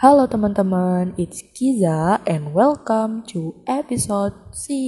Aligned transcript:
Halo 0.00 0.24
teman-teman, 0.24 1.12
it's 1.20 1.44
Kiza 1.52 2.24
and 2.24 2.56
welcome 2.56 3.20
to 3.28 3.60
episode 3.68 4.32
6. 4.48 4.80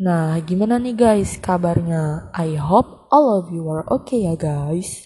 Nah, 0.00 0.40
gimana 0.40 0.80
nih 0.80 0.96
guys 0.96 1.36
kabarnya? 1.36 2.32
I 2.32 2.56
hope 2.56 3.12
all 3.12 3.36
of 3.36 3.52
you 3.52 3.68
are 3.68 3.84
okay 3.92 4.24
ya 4.24 4.40
guys. 4.40 5.04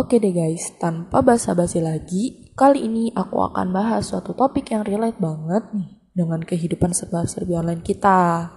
Oke 0.00 0.16
deh 0.16 0.32
guys, 0.32 0.72
tanpa 0.80 1.20
basa-basi 1.20 1.84
lagi, 1.84 2.56
kali 2.56 2.88
ini 2.88 3.12
aku 3.12 3.36
akan 3.52 3.76
bahas 3.76 4.08
suatu 4.08 4.32
topik 4.32 4.72
yang 4.72 4.88
relate 4.88 5.20
banget 5.20 5.68
nih 5.76 5.92
dengan 6.16 6.40
kehidupan 6.40 6.96
serba-serbi 6.96 7.52
online 7.52 7.84
kita. 7.84 8.48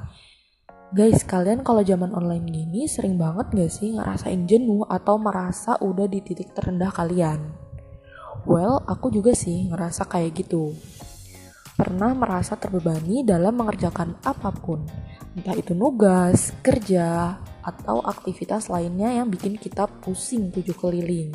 Guys, 0.95 1.27
kalian 1.27 1.67
kalau 1.67 1.83
zaman 1.83 2.15
online 2.15 2.47
gini 2.47 2.87
sering 2.87 3.19
banget 3.19 3.51
gak 3.51 3.75
sih 3.75 3.91
ngerasain 3.91 4.47
jenuh 4.47 4.87
atau 4.87 5.19
merasa 5.19 5.75
udah 5.83 6.07
di 6.07 6.23
titik 6.23 6.55
terendah 6.55 6.95
kalian? 6.95 7.62
Well, 8.43 8.83
aku 8.83 9.07
juga 9.07 9.31
sih 9.31 9.71
ngerasa 9.71 10.03
kayak 10.07 10.43
gitu. 10.43 10.75
Pernah 11.73 12.11
merasa 12.11 12.59
terbebani 12.59 13.23
dalam 13.23 13.55
mengerjakan 13.55 14.19
apa 14.21 14.51
pun, 14.51 14.83
entah 15.33 15.55
itu 15.55 15.71
nugas, 15.73 16.51
kerja, 16.59 17.39
atau 17.63 18.03
aktivitas 18.03 18.67
lainnya 18.67 19.09
yang 19.09 19.31
bikin 19.31 19.55
kita 19.55 19.87
pusing 20.03 20.51
tujuh 20.51 20.75
keliling. 20.75 21.31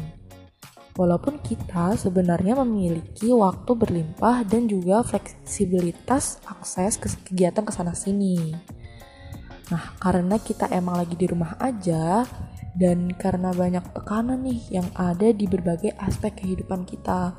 Walaupun 0.95 1.41
kita 1.41 1.95
sebenarnya 1.97 2.59
memiliki 2.61 3.33
waktu 3.33 3.71
berlimpah 3.73 4.45
dan 4.45 4.69
juga 4.69 5.01
fleksibilitas 5.07 6.43
akses 6.45 6.99
ke 6.99 7.09
kegiatan 7.31 7.65
ke 7.65 7.73
sana 7.73 7.95
sini. 7.95 8.53
Nah, 9.71 9.95
karena 10.03 10.37
kita 10.43 10.67
emang 10.75 10.99
lagi 10.99 11.15
di 11.15 11.27
rumah 11.31 11.55
aja, 11.63 12.27
dan 12.77 13.13
karena 13.17 13.55
banyak 13.55 13.85
tekanan 13.95 14.45
nih 14.45 14.61
yang 14.83 14.89
ada 14.99 15.33
di 15.33 15.47
berbagai 15.49 15.97
aspek 15.97 16.45
kehidupan 16.45 16.85
kita. 16.85 17.33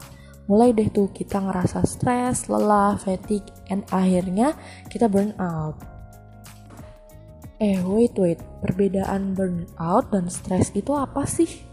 Mulai 0.49 0.73
deh 0.73 0.89
tuh 0.89 1.13
kita 1.13 1.45
ngerasa 1.45 1.85
stres, 1.85 2.49
lelah, 2.49 2.97
fatigue, 2.97 3.45
and 3.69 3.85
akhirnya 3.94 4.57
kita 4.89 5.05
burn 5.05 5.38
out. 5.38 5.77
Eh, 7.59 7.75
wait, 7.83 8.16
wait. 8.16 8.39
Perbedaan 8.63 9.35
burnout 9.35 10.07
dan 10.16 10.31
stres 10.31 10.72
itu 10.72 10.95
apa 10.95 11.27
sih? 11.27 11.67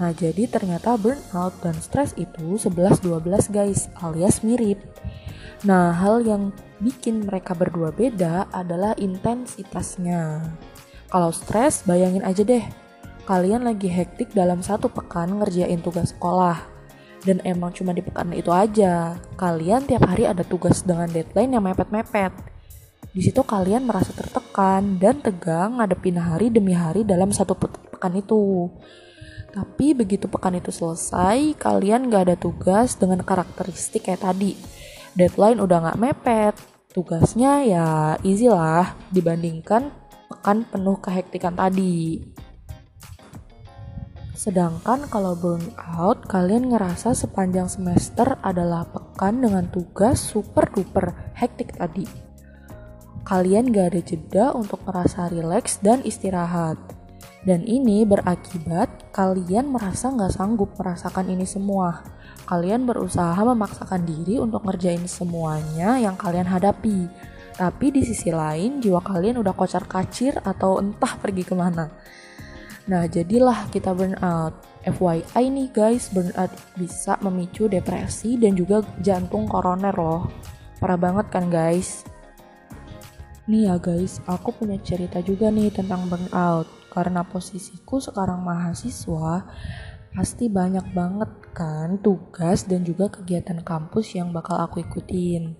Nah, 0.00 0.08
jadi 0.16 0.48
ternyata 0.48 0.96
burnout 0.96 1.52
dan 1.60 1.76
stres 1.76 2.16
itu 2.16 2.56
11-12 2.56 3.52
guys, 3.52 3.92
alias 4.00 4.40
mirip. 4.40 4.80
Nah, 5.68 5.92
hal 5.94 6.24
yang 6.24 6.50
bikin 6.80 7.28
mereka 7.28 7.52
berdua 7.52 7.92
beda 7.92 8.50
adalah 8.50 8.96
intensitasnya. 8.96 10.42
Kalau 11.12 11.28
stres, 11.28 11.84
bayangin 11.84 12.24
aja 12.24 12.40
deh, 12.40 12.64
kalian 13.28 13.68
lagi 13.68 13.84
hektik 13.84 14.32
dalam 14.32 14.64
satu 14.64 14.88
pekan 14.88 15.44
ngerjain 15.44 15.84
tugas 15.84 16.16
sekolah. 16.16 16.56
Dan 17.20 17.44
emang 17.44 17.68
cuma 17.76 17.92
di 17.92 18.00
pekan 18.00 18.32
itu 18.32 18.48
aja. 18.48 19.20
Kalian 19.36 19.84
tiap 19.84 20.08
hari 20.08 20.24
ada 20.24 20.40
tugas 20.40 20.80
dengan 20.80 21.12
deadline 21.12 21.52
yang 21.52 21.68
mepet-mepet. 21.68 22.32
Di 23.12 23.20
situ 23.28 23.44
kalian 23.44 23.84
merasa 23.84 24.16
tertekan 24.16 24.96
dan 24.96 25.20
tegang 25.20 25.76
ngadepin 25.76 26.16
hari 26.16 26.48
demi 26.48 26.72
hari 26.72 27.04
dalam 27.04 27.28
satu 27.28 27.60
pekan 27.60 28.16
itu. 28.16 28.72
Tapi 29.52 29.92
begitu 29.92 30.32
pekan 30.32 30.56
itu 30.56 30.72
selesai, 30.72 31.60
kalian 31.60 32.08
gak 32.08 32.32
ada 32.32 32.36
tugas 32.40 32.96
dengan 32.96 33.20
karakteristik 33.20 34.08
kayak 34.08 34.24
tadi. 34.24 34.56
Deadline 35.12 35.60
udah 35.60 35.92
gak 35.92 36.00
mepet, 36.00 36.56
tugasnya 36.96 37.60
ya 37.68 37.86
easy 38.24 38.48
lah 38.48 38.96
dibandingkan 39.12 40.01
pekan 40.42 40.66
penuh 40.66 40.98
kehektikan 40.98 41.54
tadi. 41.54 42.18
Sedangkan 44.34 45.06
kalau 45.06 45.38
burnout, 45.38 46.26
kalian 46.26 46.66
ngerasa 46.66 47.14
sepanjang 47.14 47.70
semester 47.70 48.42
adalah 48.42 48.82
pekan 48.90 49.38
dengan 49.38 49.70
tugas 49.70 50.18
super 50.18 50.66
duper 50.74 51.14
hektik 51.38 51.78
tadi. 51.78 52.10
Kalian 53.22 53.70
gak 53.70 53.94
ada 53.94 54.00
jeda 54.02 54.44
untuk 54.50 54.82
merasa 54.82 55.30
rileks 55.30 55.78
dan 55.78 56.02
istirahat. 56.02 56.74
Dan 57.46 57.62
ini 57.62 58.02
berakibat 58.02 59.14
kalian 59.14 59.70
merasa 59.70 60.10
gak 60.10 60.34
sanggup 60.34 60.74
merasakan 60.74 61.30
ini 61.30 61.46
semua. 61.46 62.02
Kalian 62.50 62.82
berusaha 62.82 63.38
memaksakan 63.38 64.02
diri 64.02 64.42
untuk 64.42 64.66
ngerjain 64.66 65.06
semuanya 65.06 66.02
yang 66.02 66.18
kalian 66.18 66.50
hadapi. 66.50 67.30
Tapi 67.62 67.94
di 67.94 68.02
sisi 68.02 68.34
lain, 68.34 68.82
jiwa 68.82 68.98
kalian 68.98 69.38
udah 69.38 69.54
kocar 69.54 69.86
kacir 69.86 70.34
atau 70.42 70.82
entah 70.82 71.14
pergi 71.14 71.46
ke 71.46 71.54
mana 71.54 71.86
Nah, 72.90 73.06
jadilah 73.06 73.70
kita 73.70 73.94
burnout. 73.94 74.58
FYI 74.82 75.46
nih 75.54 75.70
guys, 75.70 76.10
burnout 76.10 76.50
bisa 76.74 77.14
memicu 77.22 77.70
depresi 77.70 78.34
dan 78.34 78.58
juga 78.58 78.82
jantung 78.98 79.46
koroner 79.46 79.94
loh. 79.94 80.26
Parah 80.82 80.98
banget 80.98 81.30
kan 81.30 81.46
guys? 81.46 82.02
Nih 83.46 83.70
ya 83.70 83.78
guys, 83.78 84.18
aku 84.26 84.50
punya 84.50 84.82
cerita 84.82 85.22
juga 85.22 85.54
nih 85.54 85.70
tentang 85.70 86.10
burnout. 86.10 86.66
Karena 86.90 87.22
posisiku 87.22 88.02
sekarang 88.02 88.42
mahasiswa, 88.42 89.46
pasti 90.10 90.50
banyak 90.50 90.90
banget 90.90 91.30
kan 91.54 92.02
tugas 92.02 92.66
dan 92.66 92.82
juga 92.82 93.06
kegiatan 93.14 93.62
kampus 93.62 94.18
yang 94.18 94.34
bakal 94.34 94.58
aku 94.58 94.82
ikutin. 94.82 95.54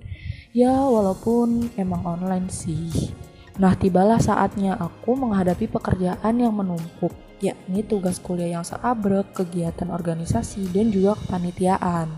Ya, 0.52 0.84
walaupun 0.84 1.72
emang 1.80 2.04
online 2.04 2.52
sih. 2.52 3.08
Nah, 3.56 3.72
tibalah 3.72 4.20
saatnya 4.20 4.76
aku 4.76 5.16
menghadapi 5.16 5.64
pekerjaan 5.64 6.36
yang 6.36 6.52
menumpuk, 6.52 7.16
yakni 7.40 7.80
tugas 7.80 8.20
kuliah 8.20 8.60
yang 8.60 8.64
seabrek, 8.64 9.32
kegiatan 9.32 9.88
organisasi, 9.88 10.68
dan 10.68 10.92
juga 10.92 11.16
kepanitiaan. 11.24 12.12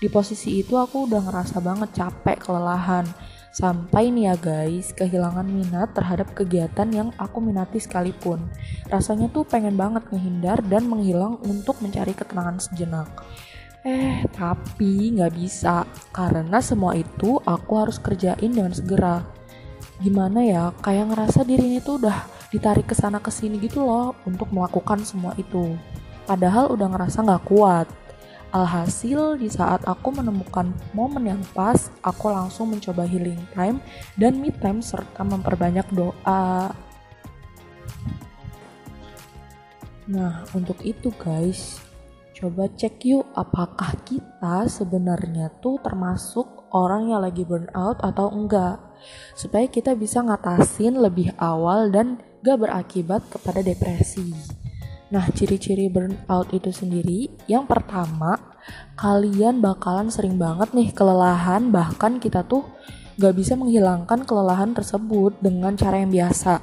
Di 0.00 0.08
posisi 0.08 0.64
itu 0.64 0.80
aku 0.80 1.04
udah 1.04 1.20
ngerasa 1.28 1.60
banget 1.60 1.92
capek, 1.92 2.48
kelelahan, 2.48 3.04
sampai 3.52 4.08
nih 4.08 4.32
ya 4.32 4.34
guys, 4.40 4.96
kehilangan 4.96 5.44
minat 5.44 5.92
terhadap 5.92 6.32
kegiatan 6.32 6.88
yang 6.88 7.08
aku 7.20 7.44
minati 7.44 7.76
sekalipun. 7.76 8.40
Rasanya 8.88 9.28
tuh 9.28 9.44
pengen 9.44 9.76
banget 9.76 10.08
ngehindar 10.08 10.64
dan 10.64 10.88
menghilang 10.88 11.36
untuk 11.44 11.76
mencari 11.84 12.16
ketenangan 12.16 12.56
sejenak. 12.56 13.08
Eh, 13.86 14.26
tapi 14.34 15.14
nggak 15.14 15.30
bisa, 15.38 15.86
karena 16.10 16.58
semua 16.58 16.98
itu 16.98 17.38
aku 17.46 17.72
harus 17.78 18.02
kerjain 18.02 18.50
dengan 18.50 18.74
segera. 18.74 19.22
Gimana 20.02 20.42
ya 20.42 20.74
kayak 20.82 21.14
ngerasa 21.14 21.46
diri 21.46 21.70
ini 21.70 21.78
tuh 21.78 22.02
udah 22.02 22.26
ditarik 22.50 22.90
ke 22.90 22.98
sana 22.98 23.22
ke 23.22 23.30
sini 23.30 23.62
gitu 23.62 23.86
loh 23.86 24.18
untuk 24.26 24.50
melakukan 24.50 25.06
semua 25.06 25.38
itu. 25.38 25.78
Padahal 26.26 26.74
udah 26.74 26.98
ngerasa 26.98 27.22
nggak 27.22 27.46
kuat. 27.46 27.86
Alhasil, 28.50 29.38
di 29.38 29.46
saat 29.46 29.86
aku 29.86 30.18
menemukan 30.18 30.74
momen 30.90 31.30
yang 31.30 31.42
pas, 31.54 31.86
aku 32.02 32.26
langsung 32.34 32.74
mencoba 32.74 33.06
healing 33.06 33.38
time 33.54 33.78
dan 34.18 34.34
me 34.42 34.50
time 34.50 34.82
serta 34.82 35.22
memperbanyak 35.22 35.86
doa. 35.94 36.74
Nah, 40.10 40.42
untuk 40.54 40.82
itu 40.82 41.14
guys, 41.14 41.85
coba 42.36 42.68
cek 42.68 43.00
yuk 43.08 43.24
apakah 43.32 43.96
kita 44.04 44.68
sebenarnya 44.68 45.48
tuh 45.64 45.80
termasuk 45.80 46.68
orang 46.68 47.08
yang 47.08 47.24
lagi 47.24 47.48
burnout 47.48 47.96
atau 48.04 48.28
enggak 48.28 48.76
supaya 49.32 49.64
kita 49.64 49.96
bisa 49.96 50.20
ngatasin 50.20 51.00
lebih 51.00 51.32
awal 51.40 51.88
dan 51.88 52.20
gak 52.44 52.60
berakibat 52.60 53.24
kepada 53.32 53.64
depresi. 53.64 54.36
Nah, 55.08 55.24
ciri-ciri 55.32 55.88
burnout 55.88 56.52
itu 56.52 56.68
sendiri, 56.74 57.30
yang 57.48 57.64
pertama, 57.64 58.36
kalian 58.98 59.62
bakalan 59.62 60.12
sering 60.12 60.36
banget 60.36 60.74
nih 60.76 60.90
kelelahan, 60.92 61.70
bahkan 61.72 62.18
kita 62.20 62.44
tuh 62.44 62.66
gak 63.16 63.32
bisa 63.32 63.56
menghilangkan 63.56 64.26
kelelahan 64.28 64.76
tersebut 64.76 65.38
dengan 65.40 65.78
cara 65.78 66.02
yang 66.04 66.12
biasa. 66.12 66.60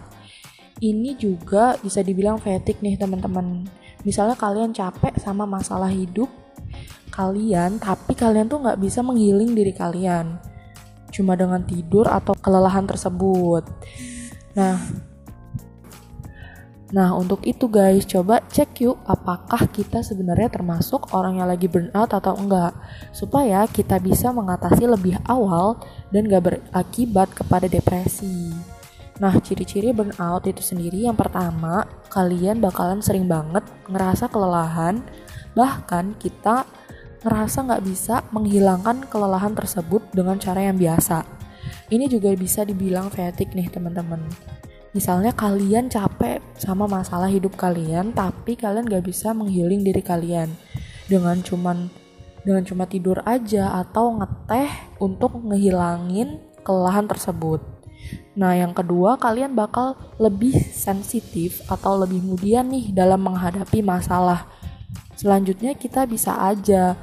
Ini 0.83 1.15
juga 1.15 1.79
bisa 1.79 2.03
dibilang 2.03 2.37
fatigue 2.37 2.83
nih 2.83 2.99
teman-teman. 2.99 3.63
Misalnya 4.03 4.35
kalian 4.35 4.75
capek 4.75 5.15
sama 5.19 5.47
masalah 5.47 5.91
hidup 5.91 6.27
kalian, 7.11 7.79
tapi 7.79 8.13
kalian 8.13 8.47
tuh 8.51 8.63
gak 8.63 8.79
bisa 8.79 8.99
menghiling 8.99 9.55
diri 9.55 9.71
kalian 9.71 10.39
cuma 11.13 11.37
dengan 11.37 11.61
tidur 11.61 12.09
atau 12.09 12.33
kelelahan 12.33 12.89
tersebut. 12.89 13.63
Nah, 14.57 14.81
Nah, 16.93 17.17
untuk 17.17 17.41
itu 17.41 17.65
guys, 17.65 18.05
coba 18.05 18.37
cek 18.45 18.85
yuk 18.85 19.01
apakah 19.09 19.65
kita 19.65 20.05
sebenarnya 20.05 20.45
termasuk 20.53 21.09
orang 21.17 21.41
yang 21.41 21.49
lagi 21.49 21.65
burnout 21.65 22.13
atau 22.13 22.37
enggak. 22.37 22.69
Supaya 23.09 23.65
kita 23.65 23.97
bisa 23.97 24.29
mengatasi 24.29 24.85
lebih 24.85 25.17
awal 25.25 25.81
dan 26.13 26.29
gak 26.29 26.45
berakibat 26.45 27.33
kepada 27.33 27.65
depresi. 27.65 28.53
Nah, 29.21 29.33
ciri-ciri 29.37 29.93
burnout 29.93 30.49
itu 30.49 30.65
sendiri 30.65 31.05
yang 31.05 31.13
pertama, 31.13 31.85
kalian 32.09 32.57
bakalan 32.57 32.97
sering 33.01 33.29
banget 33.29 33.61
ngerasa 33.85 34.25
kelelahan, 34.29 35.05
bahkan 35.53 36.17
kita 36.17 36.65
ngerasa 37.21 37.61
nggak 37.69 37.83
bisa 37.85 38.25
menghilangkan 38.33 39.05
kelelahan 39.07 39.53
tersebut 39.53 40.01
dengan 40.11 40.41
cara 40.41 40.65
yang 40.65 40.77
biasa. 40.81 41.23
Ini 41.93 42.09
juga 42.09 42.33
bisa 42.33 42.65
dibilang 42.65 43.13
fatigue 43.13 43.53
nih 43.53 43.69
teman-teman. 43.69 44.25
Misalnya 44.93 45.33
kalian 45.33 45.89
capek 45.89 46.37
sama 46.53 46.85
masalah 46.85 47.25
hidup 47.25 47.57
kalian, 47.57 48.13
tapi 48.13 48.53
kalian 48.53 48.85
gak 48.85 49.01
bisa 49.01 49.33
menghiling 49.33 49.81
diri 49.81 50.05
kalian. 50.05 50.53
dengan 51.03 51.35
cuman 51.43 51.91
dengan 52.47 52.63
cuma 52.63 52.87
tidur 52.87 53.19
aja 53.27 53.75
atau 53.83 54.15
ngeteh 54.19 54.95
untuk 55.03 55.35
ngehilangin 55.35 56.39
kelelahan 56.63 57.07
tersebut. 57.07 57.72
Nah, 58.33 58.57
yang 58.57 58.73
kedua, 58.73 59.21
kalian 59.21 59.53
bakal 59.53 59.93
lebih 60.17 60.57
sensitif 60.73 61.61
atau 61.69 62.01
lebih 62.01 62.21
mudian 62.25 62.65
nih 62.69 62.89
dalam 62.89 63.21
menghadapi 63.21 63.85
masalah. 63.85 64.49
Selanjutnya, 65.13 65.77
kita 65.77 66.09
bisa 66.09 66.33
aja 66.41 66.97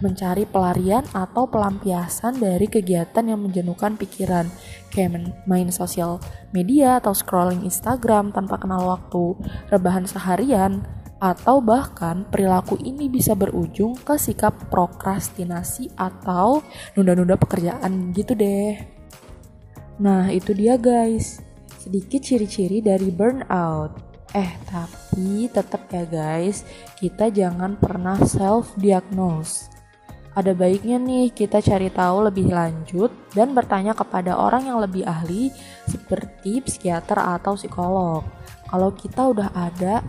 mencari 0.00 0.44
pelarian 0.44 1.04
atau 1.12 1.48
pelampiasan 1.48 2.36
dari 2.36 2.68
kegiatan 2.68 3.24
yang 3.24 3.40
menjenuhkan 3.40 3.96
pikiran, 3.96 4.48
kayak 4.92 5.32
main 5.48 5.72
sosial 5.72 6.20
media 6.52 7.00
atau 7.00 7.16
scrolling 7.16 7.64
Instagram 7.64 8.32
tanpa 8.32 8.60
kenal 8.60 8.84
waktu, 8.84 9.36
rebahan 9.72 10.04
seharian, 10.04 10.84
atau 11.16 11.64
bahkan 11.64 12.28
perilaku 12.28 12.76
ini 12.84 13.08
bisa 13.08 13.32
berujung 13.32 13.96
ke 13.96 14.20
sikap 14.20 14.68
prokrastinasi 14.68 15.96
atau 15.96 16.60
nunda-nunda 16.92 17.40
pekerjaan 17.40 18.12
gitu 18.12 18.36
deh. 18.36 18.95
Nah, 19.96 20.28
itu 20.28 20.52
dia 20.52 20.76
guys. 20.76 21.40
Sedikit 21.80 22.20
ciri-ciri 22.20 22.84
dari 22.84 23.08
burnout. 23.08 23.96
Eh, 24.36 24.52
tapi 24.68 25.48
tetap 25.48 25.88
ya 25.88 26.04
guys, 26.04 26.66
kita 27.00 27.32
jangan 27.32 27.80
pernah 27.80 28.20
self-diagnose. 28.20 29.72
Ada 30.36 30.52
baiknya 30.52 31.00
nih 31.00 31.32
kita 31.32 31.64
cari 31.64 31.88
tahu 31.88 32.28
lebih 32.28 32.52
lanjut 32.52 33.08
dan 33.32 33.56
bertanya 33.56 33.96
kepada 33.96 34.36
orang 34.36 34.68
yang 34.68 34.76
lebih 34.84 35.08
ahli 35.08 35.48
seperti 35.88 36.60
psikiater 36.60 37.16
atau 37.16 37.56
psikolog. 37.56 38.20
Kalau 38.68 38.92
kita 38.92 39.32
udah 39.32 39.48
ada 39.56 40.04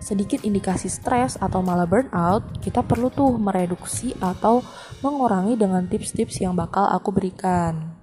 sedikit 0.00 0.40
indikasi 0.46 0.88
stres 0.88 1.36
atau 1.36 1.60
malah 1.60 1.84
burnout, 1.84 2.64
kita 2.64 2.80
perlu 2.80 3.12
tuh 3.12 3.36
mereduksi 3.36 4.16
atau 4.24 4.64
mengurangi 5.04 5.60
dengan 5.60 5.84
tips-tips 5.84 6.40
yang 6.40 6.56
bakal 6.56 6.88
aku 6.88 7.12
berikan. 7.12 7.97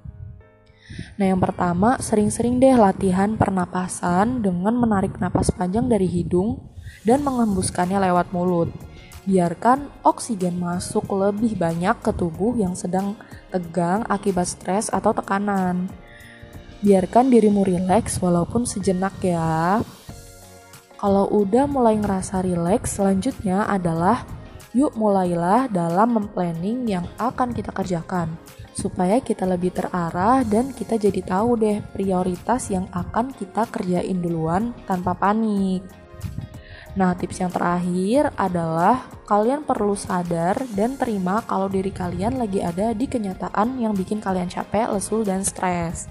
Nah, 1.15 1.31
yang 1.31 1.39
pertama, 1.39 1.95
sering-sering 2.03 2.59
deh 2.59 2.75
latihan 2.75 3.39
pernapasan 3.39 4.43
dengan 4.43 4.75
menarik 4.75 5.15
napas 5.15 5.47
panjang 5.47 5.87
dari 5.87 6.11
hidung 6.11 6.59
dan 7.07 7.23
mengembuskannya 7.23 8.03
lewat 8.03 8.35
mulut. 8.35 8.67
Biarkan 9.23 9.89
oksigen 10.03 10.59
masuk 10.59 11.07
lebih 11.15 11.55
banyak 11.55 11.97
ke 12.03 12.11
tubuh 12.11 12.59
yang 12.59 12.75
sedang 12.75 13.15
tegang 13.47 14.03
akibat 14.11 14.45
stres 14.45 14.91
atau 14.91 15.15
tekanan. 15.15 15.87
Biarkan 16.83 17.31
dirimu 17.31 17.63
rileks 17.63 18.19
walaupun 18.19 18.67
sejenak 18.67 19.15
ya. 19.23 19.79
Kalau 20.99 21.31
udah 21.31 21.63
mulai 21.65 21.95
ngerasa 21.95 22.43
rileks, 22.43 22.99
selanjutnya 22.99 23.63
adalah 23.65 24.27
yuk 24.75 24.93
mulailah 24.99 25.71
dalam 25.71 26.19
memplanning 26.19 26.83
yang 26.91 27.07
akan 27.15 27.55
kita 27.55 27.71
kerjakan 27.71 28.35
supaya 28.75 29.23
kita 29.23 29.47
lebih 29.47 29.71
terarah 29.71 30.43
dan 30.43 30.75
kita 30.75 30.99
jadi 30.99 31.23
tahu 31.23 31.55
deh 31.55 31.79
prioritas 31.95 32.67
yang 32.67 32.91
akan 32.91 33.31
kita 33.31 33.63
kerjain 33.71 34.19
duluan 34.19 34.75
tanpa 34.83 35.15
panik. 35.15 35.81
Nah, 36.95 37.11
tips 37.15 37.43
yang 37.43 37.51
terakhir 37.51 38.31
adalah 38.35 39.07
kalian 39.27 39.67
perlu 39.67 39.95
sadar 39.99 40.59
dan 40.75 40.95
terima 40.95 41.43
kalau 41.43 41.67
diri 41.67 41.91
kalian 41.91 42.39
lagi 42.39 42.63
ada 42.63 42.95
di 42.95 43.03
kenyataan 43.07 43.79
yang 43.79 43.91
bikin 43.91 44.23
kalian 44.23 44.47
capek, 44.47 44.91
lesu, 44.91 45.23
dan 45.23 45.43
stres. 45.43 46.07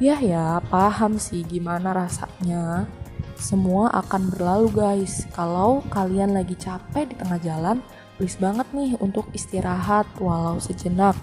Ya 0.00 0.16
ya, 0.16 0.64
paham 0.72 1.20
sih 1.20 1.44
gimana 1.44 1.92
rasanya 1.92 2.88
semua 3.36 3.92
akan 3.92 4.32
berlalu 4.32 4.68
guys. 4.72 5.28
Kalau 5.34 5.84
kalian 5.92 6.32
lagi 6.36 6.56
capek 6.56 7.12
di 7.12 7.14
tengah 7.18 7.40
jalan, 7.42 7.76
please 8.16 8.40
banget 8.40 8.64
nih 8.72 8.96
untuk 9.02 9.28
istirahat 9.36 10.08
walau 10.22 10.56
sejenak. 10.56 11.18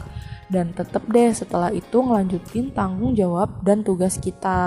Dan 0.50 0.74
tetap 0.74 1.06
deh 1.06 1.30
setelah 1.32 1.70
itu 1.70 2.02
ngelanjutin 2.02 2.74
tanggung 2.74 3.14
jawab 3.14 3.62
dan 3.62 3.86
tugas 3.86 4.18
kita. 4.18 4.58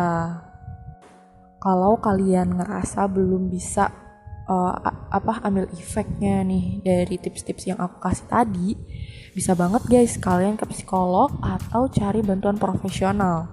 Kalau 1.59 1.99
kalian 1.99 2.59
ngerasa 2.59 3.07
belum 3.11 3.51
bisa 3.51 3.91
uh, 4.47 4.75
apa 5.11 5.43
ambil 5.43 5.67
efeknya 5.75 6.43
nih 6.47 6.83
dari 6.83 7.19
tips-tips 7.19 7.67
yang 7.67 7.79
aku 7.83 7.99
kasih 7.99 8.27
tadi, 8.31 8.79
bisa 9.35 9.59
banget 9.59 9.83
guys 9.91 10.19
kalian 10.19 10.55
ke 10.55 10.67
psikolog 10.71 11.35
atau 11.43 11.91
cari 11.91 12.23
bantuan 12.23 12.59
profesional. 12.59 13.51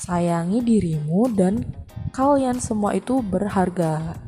Sayangi 0.00 0.64
dirimu 0.64 1.28
dan 1.36 1.60
Kalian 2.10 2.58
semua 2.58 2.98
itu 2.98 3.22
berharga. 3.22 4.18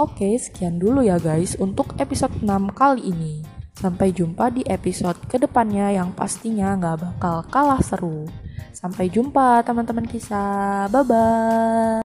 Oke, 0.00 0.40
sekian 0.40 0.80
dulu 0.80 1.04
ya 1.04 1.20
guys 1.20 1.52
untuk 1.60 1.92
episode 2.00 2.32
6 2.40 2.48
kali 2.72 3.12
ini. 3.12 3.44
Sampai 3.78 4.10
jumpa 4.10 4.50
di 4.50 4.66
episode 4.66 5.22
ke 5.30 5.38
depannya 5.38 5.94
yang 5.94 6.10
pastinya 6.10 6.74
nggak 6.74 6.98
bakal 6.98 7.46
kalah 7.46 7.78
seru. 7.78 8.26
Sampai 8.74 9.06
jumpa 9.06 9.62
teman-teman 9.62 10.02
kisah. 10.02 10.90
Bye-bye. 10.90 12.07